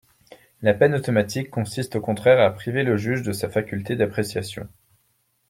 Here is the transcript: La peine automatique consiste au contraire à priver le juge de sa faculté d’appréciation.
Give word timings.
La 0.63 0.73
peine 0.73 0.95
automatique 0.95 1.51
consiste 1.51 1.95
au 1.97 2.01
contraire 2.01 2.39
à 2.39 2.49
priver 2.51 2.81
le 2.81 2.97
juge 2.97 3.21
de 3.21 3.33
sa 3.33 3.49
faculté 3.51 3.95
d’appréciation. 3.95 4.67